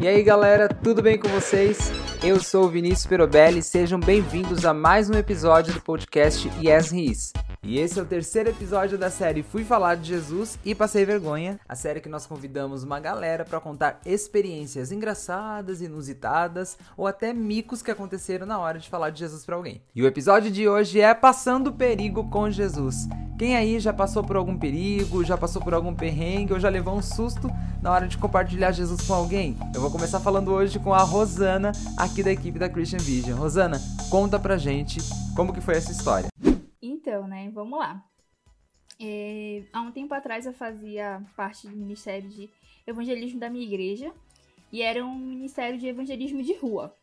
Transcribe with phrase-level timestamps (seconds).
[0.00, 1.90] E aí galera, tudo bem com vocês?
[2.22, 7.32] Eu sou o Vinícius Perobelli, sejam bem-vindos a mais um episódio do podcast Yes Is.
[7.68, 11.60] E esse é o terceiro episódio da série Fui Falar de Jesus e Passei Vergonha,
[11.68, 17.82] a série que nós convidamos uma galera para contar experiências engraçadas, inusitadas ou até micos
[17.82, 19.82] que aconteceram na hora de falar de Jesus para alguém.
[19.94, 23.06] E o episódio de hoje é Passando Perigo com Jesus.
[23.38, 26.96] Quem aí já passou por algum perigo, já passou por algum perrengue ou já levou
[26.96, 27.50] um susto
[27.82, 29.58] na hora de compartilhar Jesus com alguém?
[29.74, 33.38] Eu vou começar falando hoje com a Rosana, aqui da equipe da Christian Vision.
[33.38, 33.78] Rosana,
[34.08, 35.00] conta pra gente
[35.36, 36.28] como que foi essa história.
[37.08, 38.04] Então, né, vamos lá.
[39.00, 42.50] É, há um tempo atrás eu fazia parte do ministério de
[42.86, 44.12] evangelismo da minha igreja
[44.70, 46.94] e era um ministério de evangelismo de rua.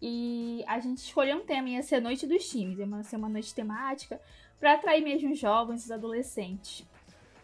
[0.00, 3.28] E a gente escolheu um tema, ia ser a Noite dos Times, ia ser uma
[3.28, 4.20] noite temática
[4.60, 6.86] para atrair mesmo os jovens, os adolescentes.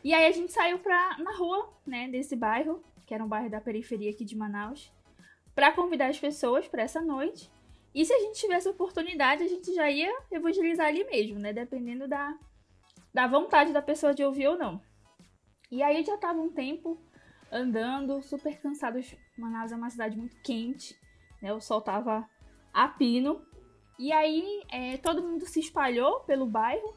[0.05, 3.51] E aí a gente saiu pra, na rua, né, desse bairro, que era um bairro
[3.51, 4.89] da periferia aqui de Manaus,
[5.53, 7.51] para convidar as pessoas para essa noite
[7.95, 11.53] e se a gente tivesse oportunidade, a gente já ia evangelizar ali mesmo, né?
[11.53, 12.37] Dependendo da,
[13.13, 14.83] da vontade da pessoa de ouvir ou não.
[15.71, 17.01] E aí já tava um tempo
[17.53, 19.15] andando, super cansados.
[19.39, 20.99] Manaus é uma cidade muito quente,
[21.41, 21.53] né?
[21.53, 22.29] O sol tava
[22.73, 23.41] a pino.
[23.97, 26.93] E aí é, todo mundo se espalhou pelo bairro.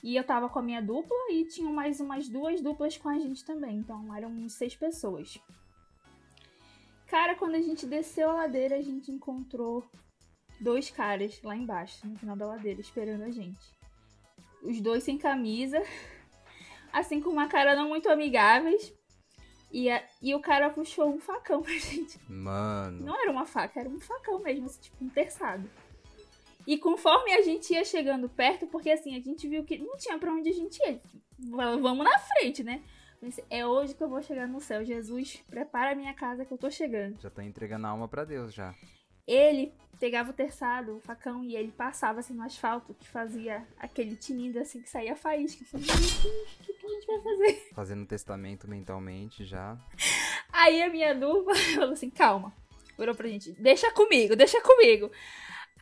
[0.00, 3.18] E eu tava com a minha dupla e tinham mais umas duas duplas com a
[3.18, 3.78] gente também.
[3.78, 5.40] Então eram uns seis pessoas.
[7.08, 9.84] Cara, quando a gente desceu a ladeira, a gente encontrou
[10.60, 13.74] dois caras lá embaixo, no final da ladeira, esperando a gente.
[14.62, 15.82] Os dois sem camisa,
[16.92, 18.92] assim com uma cara não muito amigáveis.
[19.70, 22.18] E, a, e o cara puxou um facão pra gente.
[22.30, 23.04] Mano.
[23.04, 25.68] Não era uma faca, era um facão mesmo, assim, tipo um terçado.
[26.66, 30.18] E conforme a gente ia chegando perto, porque assim, a gente viu que não tinha
[30.18, 31.00] pra onde a gente ir.
[31.38, 32.82] Vamos na frente, né?
[33.48, 34.84] É hoje que eu vou chegar no céu.
[34.84, 37.20] Jesus, prepara a minha casa que eu tô chegando.
[37.20, 38.74] Já tá entregando a alma para Deus já.
[39.26, 44.14] Ele pegava o terçado, o facão, e ele passava assim no asfalto, que fazia aquele
[44.14, 45.64] tinindo assim que saía faísca.
[45.64, 47.68] Eu falei, o que, a gente vai fazer?
[47.74, 49.76] Fazendo testamento mentalmente já.
[50.52, 52.52] Aí a minha dupla falou assim: calma.
[52.98, 55.10] Virou pra gente, deixa comigo, deixa comigo.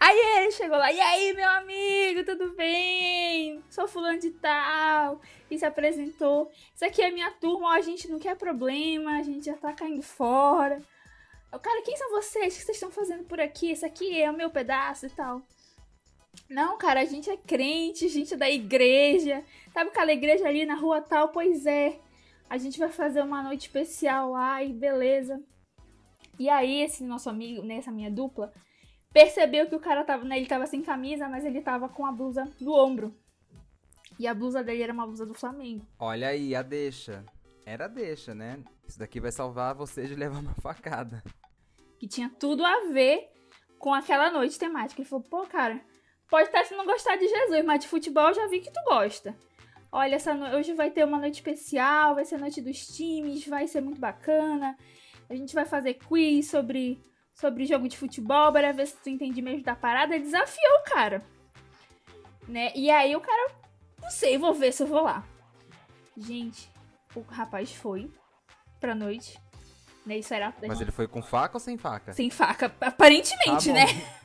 [0.00, 3.62] Aí ele chegou lá, e aí, meu amigo, tudo bem?
[3.70, 5.20] Sou fulano de tal.
[5.48, 6.50] E se apresentou.
[6.74, 9.72] Isso aqui é minha turma, ó, a gente não quer problema, a gente já tá
[9.72, 10.82] caindo fora.
[11.58, 12.54] Cara, quem são vocês?
[12.54, 13.70] O que vocês estão fazendo por aqui?
[13.70, 15.42] Esse aqui é o meu pedaço e tal.
[16.48, 19.44] Não, cara, a gente é crente, a gente é da igreja.
[19.72, 21.28] Sabe aquela igreja ali na rua tal?
[21.28, 21.98] Pois é.
[22.50, 25.40] A gente vai fazer uma noite especial lá e beleza.
[26.38, 28.52] E aí, esse nosso amigo, nessa minha dupla,
[29.12, 32.12] percebeu que o cara tava, né, ele tava sem camisa, mas ele tava com a
[32.12, 33.14] blusa no ombro.
[34.18, 35.86] E a blusa dele era uma blusa do Flamengo.
[35.98, 37.24] Olha aí, a deixa.
[37.64, 38.62] Era a deixa, né?
[38.86, 41.22] Isso daqui vai salvar você de levar uma facada
[42.04, 43.30] que tinha tudo a ver
[43.78, 45.00] com aquela noite temática.
[45.00, 45.80] Ele falou, pô, cara,
[46.28, 48.80] pode estar se não gostar de Jesus, mas de futebol eu já vi que tu
[48.84, 49.34] gosta.
[49.90, 50.54] Olha, essa no...
[50.54, 53.98] hoje vai ter uma noite especial, vai ser a noite dos times, vai ser muito
[53.98, 54.76] bacana.
[55.30, 57.00] A gente vai fazer quiz sobre,
[57.32, 60.14] sobre jogo de futebol, para ver se tu entende mesmo da parada.
[60.14, 61.24] Ele desafiou o cara.
[62.46, 62.70] Né?
[62.74, 63.50] E aí o cara,
[64.02, 65.26] não sei, vou ver se eu vou lá.
[66.18, 66.70] Gente,
[67.16, 68.12] o rapaz foi
[68.78, 69.42] pra noite.
[70.04, 70.18] Né?
[70.18, 70.54] Isso era.
[70.66, 72.12] Mas ele foi com faca ou sem faca?
[72.12, 73.86] Sem faca, aparentemente, tá né?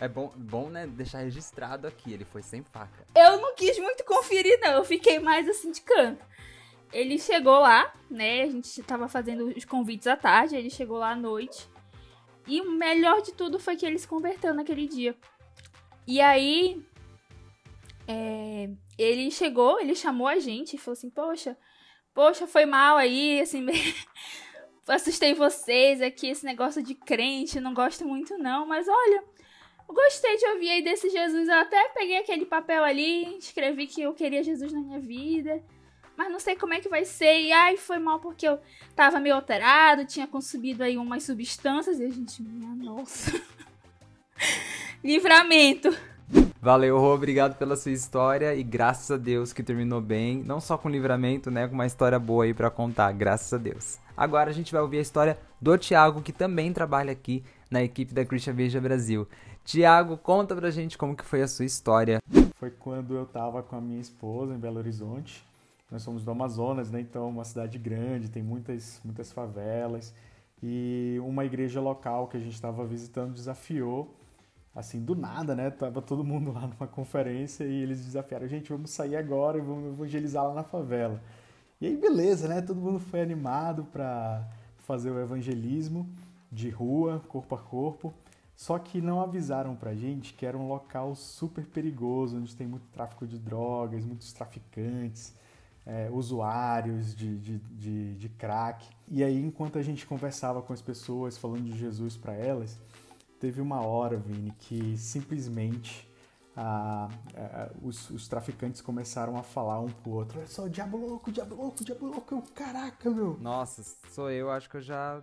[0.00, 3.06] É bom, bom, né, deixar registrado aqui, ele foi sem faca.
[3.14, 6.24] Eu não quis muito conferir, não, eu fiquei mais assim de canto.
[6.92, 11.10] Ele chegou lá, né, a gente tava fazendo os convites à tarde, ele chegou lá
[11.10, 11.68] à noite.
[12.46, 15.14] E o melhor de tudo foi que ele se converteu naquele dia.
[16.06, 16.82] E aí,
[18.06, 21.56] é, ele chegou, ele chamou a gente e falou assim, poxa,
[22.14, 23.66] poxa, foi mal aí, assim,
[24.94, 29.24] assustei vocês aqui, esse negócio de crente, não gosto muito não, mas olha,
[29.86, 34.14] gostei de ouvir aí desse Jesus, eu até peguei aquele papel ali, escrevi que eu
[34.14, 35.62] queria Jesus na minha vida,
[36.16, 38.58] mas não sei como é que vai ser, e ai, foi mal porque eu
[38.94, 43.40] tava meio alterado, tinha consumido aí umas substâncias, e a gente, minha nossa,
[45.02, 45.88] livramento.
[46.60, 50.76] Valeu, Rô, obrigado pela sua história e graças a Deus que terminou bem, não só
[50.76, 53.96] com livramento, né, com uma história boa aí para contar, graças a Deus.
[54.16, 58.12] Agora a gente vai ouvir a história do Thiago, que também trabalha aqui na equipe
[58.12, 59.28] da Christian Veja Brasil.
[59.64, 62.20] Tiago, conta pra gente como que foi a sua história.
[62.56, 65.44] Foi quando eu tava com a minha esposa em Belo Horizonte.
[65.88, 67.00] Nós somos do Amazonas, né?
[67.00, 70.12] Então, uma cidade grande, tem muitas, muitas favelas.
[70.60, 74.17] E uma igreja local que a gente estava visitando desafiou,
[74.78, 75.70] assim, do nada, né?
[75.70, 79.92] Tava todo mundo lá numa conferência e eles desafiaram, gente, vamos sair agora e vamos
[79.92, 81.20] evangelizar lá na favela.
[81.80, 82.60] E aí, beleza, né?
[82.60, 84.46] Todo mundo foi animado para
[84.78, 86.08] fazer o evangelismo
[86.50, 88.12] de rua, corpo a corpo.
[88.56, 92.86] Só que não avisaram pra gente que era um local super perigoso, onde tem muito
[92.88, 95.32] tráfico de drogas, muitos traficantes,
[95.86, 98.84] é, usuários de, de, de, de crack.
[99.06, 102.80] E aí, enquanto a gente conversava com as pessoas, falando de Jesus para elas,
[103.38, 106.08] teve uma hora, Vini, que simplesmente
[106.56, 110.96] a, a, os, os, traficantes começaram a falar um pro outro: olha só, o diabo
[110.96, 113.38] louco, o diabo louco, o diabo louco, eu, caraca, meu.
[113.40, 115.22] Nossa, sou eu, acho que eu já.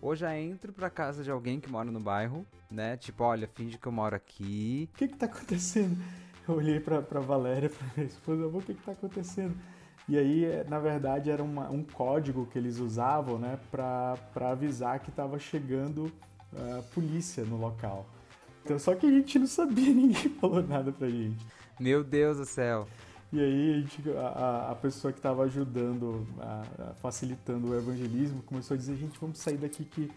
[0.00, 2.96] Ou já entro pra casa de alguém que mora no bairro, né?
[2.96, 4.90] Tipo, olha, finge que eu moro aqui.
[4.92, 5.96] O que que tá acontecendo?
[6.46, 9.56] Eu olhei pra, pra Valéria, pra minha esposa, o que que tá acontecendo?
[10.08, 15.00] E aí, na verdade, era uma, um código que eles usavam, né, pra, pra avisar
[15.00, 16.12] que tava chegando
[16.54, 18.06] a polícia no local.
[18.64, 21.44] Então, só que a gente não sabia, ninguém falou nada pra gente.
[21.78, 22.86] Meu Deus do céu.
[23.32, 28.74] E aí a, gente, a, a pessoa que estava ajudando, a, facilitando o evangelismo, começou
[28.74, 30.10] a dizer, gente, vamos sair daqui que,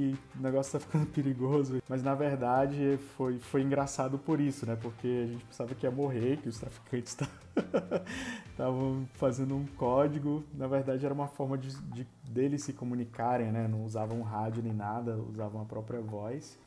[0.00, 1.82] que o negócio está ficando perigoso.
[1.88, 4.76] Mas na verdade foi, foi engraçado por isso, né?
[4.80, 7.16] Porque a gente pensava que ia morrer, que os traficantes
[8.50, 10.42] estavam fazendo um código.
[10.54, 13.68] Na verdade era uma forma de, de deles se comunicarem, né?
[13.68, 16.58] Não usavam rádio nem nada, usavam a própria voz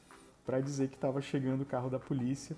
[0.45, 2.55] para dizer que estava chegando o carro da polícia.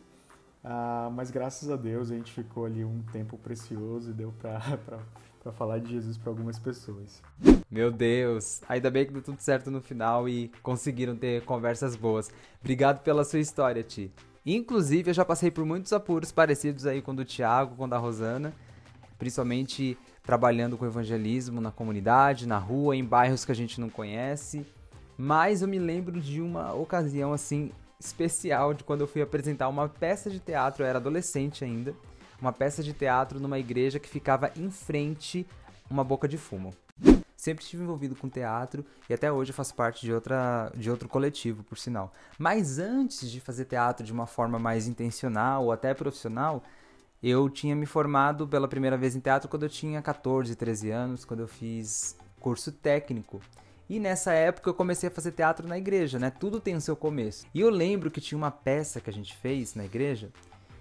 [0.63, 4.59] Ah, mas graças a Deus a gente ficou ali um tempo precioso e deu para
[5.53, 7.21] falar de Jesus para algumas pessoas.
[7.69, 12.31] Meu Deus, ainda bem que deu tudo certo no final e conseguiram ter conversas boas.
[12.59, 14.11] Obrigado pela sua história, Ti.
[14.45, 17.87] Inclusive, eu já passei por muitos apuros parecidos aí com o do Tiago, com o
[17.87, 18.53] da Rosana,
[19.17, 24.65] principalmente trabalhando com evangelismo na comunidade, na rua, em bairros que a gente não conhece.
[25.17, 29.87] Mas eu me lembro de uma ocasião assim especial de quando eu fui apresentar uma
[29.87, 31.95] peça de teatro, eu era adolescente ainda,
[32.41, 35.45] uma peça de teatro numa igreja que ficava em frente
[35.89, 36.73] uma boca de fumo.
[37.35, 41.63] Sempre estive envolvido com teatro e até hoje faço parte de, outra, de outro coletivo,
[41.63, 42.11] por sinal.
[42.39, 46.63] Mas antes de fazer teatro de uma forma mais intencional ou até profissional,
[47.21, 51.25] eu tinha me formado pela primeira vez em teatro quando eu tinha 14, 13 anos,
[51.25, 53.41] quando eu fiz curso técnico.
[53.87, 56.31] E nessa época eu comecei a fazer teatro na igreja, né?
[56.31, 57.45] Tudo tem o seu começo.
[57.53, 60.31] E eu lembro que tinha uma peça que a gente fez na igreja,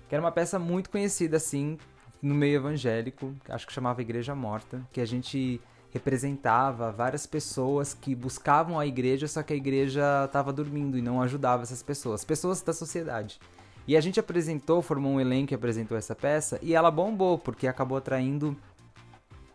[0.08, 1.78] que era uma peça muito conhecida assim
[2.20, 5.60] no meio evangélico, acho que chamava Igreja Morta, que a gente
[5.94, 11.22] representava várias pessoas que buscavam a igreja, só que a igreja estava dormindo e não
[11.22, 13.38] ajudava essas pessoas, pessoas da sociedade.
[13.86, 17.68] E a gente apresentou, formou um elenco e apresentou essa peça e ela bombou porque
[17.68, 18.56] acabou atraindo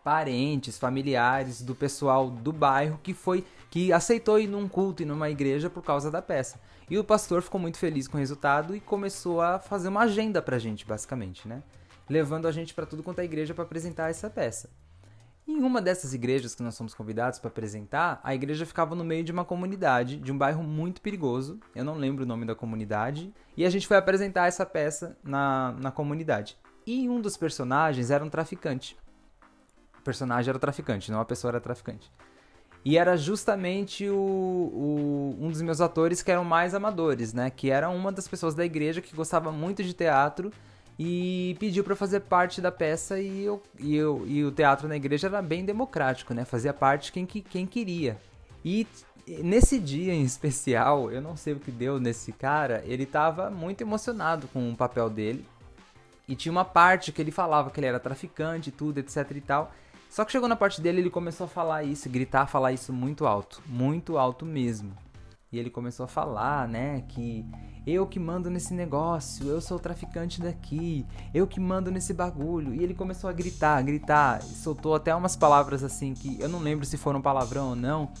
[0.02, 5.30] parentes, familiares do pessoal do bairro que foi que aceitou ir num culto e numa
[5.30, 6.60] igreja por causa da peça.
[6.90, 10.42] E o pastor ficou muito feliz com o resultado e começou a fazer uma agenda
[10.42, 11.62] pra gente, basicamente, né?
[12.08, 14.68] Levando a gente para tudo quanto é igreja para apresentar essa peça.
[15.46, 19.22] Em uma dessas igrejas que nós fomos convidados para apresentar, a igreja ficava no meio
[19.22, 21.60] de uma comunidade, de um bairro muito perigoso.
[21.74, 23.32] Eu não lembro o nome da comunidade.
[23.56, 26.58] E a gente foi apresentar essa peça na, na comunidade.
[26.86, 28.96] E um dos personagens era um traficante.
[29.98, 32.10] O personagem era traficante, não a pessoa era traficante.
[32.84, 37.50] E era justamente o, o, um dos meus atores que eram mais amadores, né?
[37.50, 40.50] Que era uma das pessoas da igreja que gostava muito de teatro
[40.98, 44.96] e pediu para fazer parte da peça e, eu, e, eu, e o teatro na
[44.96, 46.44] igreja era bem democrático, né?
[46.44, 48.18] Fazia parte quem, quem queria.
[48.64, 48.86] E
[49.26, 53.82] nesse dia em especial, eu não sei o que deu nesse cara, ele tava muito
[53.82, 55.44] emocionado com o papel dele.
[56.26, 59.40] E tinha uma parte que ele falava que ele era traficante e tudo, etc e
[59.40, 59.72] tal.
[60.10, 63.24] Só que chegou na parte dele, ele começou a falar isso, gritar, falar isso muito
[63.26, 64.92] alto, muito alto mesmo.
[65.52, 67.46] E ele começou a falar, né, que
[67.86, 72.74] eu que mando nesse negócio, eu sou o traficante daqui, eu que mando nesse bagulho.
[72.74, 76.84] E ele começou a gritar, gritar, soltou até umas palavras assim que eu não lembro
[76.84, 78.12] se foram palavrão ou não.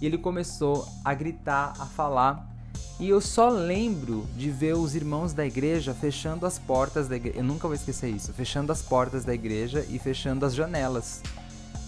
[0.00, 2.53] E ele começou a gritar, a falar.
[3.00, 7.38] E eu só lembro de ver os irmãos da igreja fechando as portas da igreja.
[7.38, 8.32] Eu nunca vou esquecer isso.
[8.32, 11.20] Fechando as portas da igreja e fechando as janelas.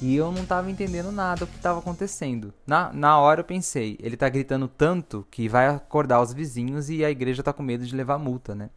[0.03, 2.53] E eu não tava entendendo nada o que tava acontecendo.
[2.67, 7.05] Na, na hora eu pensei, ele tá gritando tanto que vai acordar os vizinhos e
[7.05, 8.69] a igreja tá com medo de levar multa, né?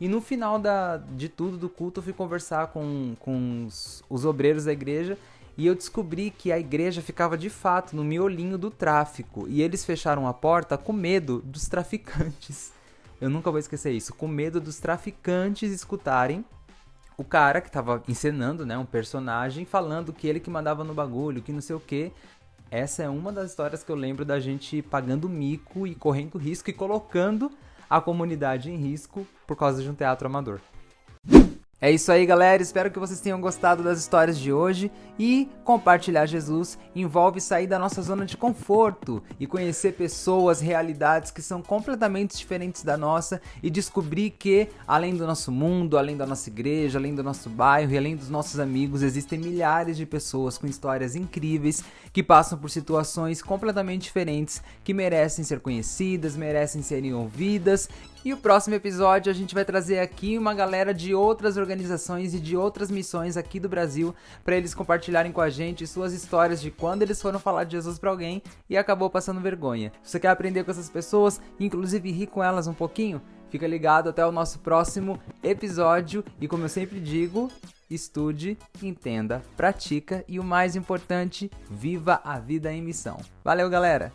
[0.00, 4.24] E no final da, de tudo do culto eu fui conversar com, com os, os
[4.24, 5.16] obreiros da igreja
[5.56, 9.84] e eu descobri que a igreja ficava de fato no miolinho do tráfico e eles
[9.84, 12.72] fecharam a porta com medo dos traficantes.
[13.20, 16.42] Eu nunca vou esquecer isso, com medo dos traficantes escutarem
[17.18, 21.42] o cara que estava encenando, né, um personagem falando que ele que mandava no bagulho,
[21.42, 22.10] que não sei o que.
[22.70, 26.70] Essa é uma das histórias que eu lembro da gente pagando mico e correndo risco
[26.70, 27.50] e colocando
[27.90, 30.60] a comunidade em risco por causa de um teatro amador.
[31.82, 32.62] É isso aí, galera.
[32.62, 34.92] Espero que vocês tenham gostado das histórias de hoje.
[35.18, 41.40] E compartilhar Jesus envolve sair da nossa zona de conforto e conhecer pessoas, realidades que
[41.40, 46.50] são completamente diferentes da nossa e descobrir que, além do nosso mundo, além da nossa
[46.50, 50.66] igreja, além do nosso bairro e além dos nossos amigos, existem milhares de pessoas com
[50.66, 51.82] histórias incríveis
[52.12, 57.88] que passam por situações completamente diferentes que merecem ser conhecidas, merecem serem ouvidas
[58.24, 62.40] e o próximo episódio a gente vai trazer aqui uma galera de outras organizações e
[62.40, 66.70] de outras missões aqui do Brasil para eles compartilharem com a gente suas histórias de
[66.70, 69.92] quando eles foram falar de Jesus para alguém e acabou passando vergonha.
[70.02, 74.08] Se você quer aprender com essas pessoas, inclusive rir com elas um pouquinho, fica ligado
[74.08, 77.50] até o nosso próximo episódio e como eu sempre digo,
[77.90, 83.18] estude, entenda, pratica e o mais importante, viva a vida em missão.
[83.42, 84.12] Valeu, galera!